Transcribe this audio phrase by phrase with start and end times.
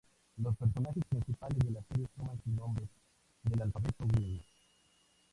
[0.37, 2.89] Los personajes principales de la serie toman sus nombres
[3.43, 4.41] del alfabeto griego.